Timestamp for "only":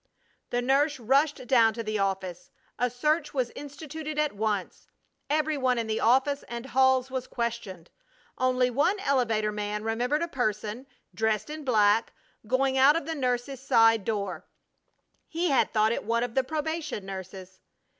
8.35-8.71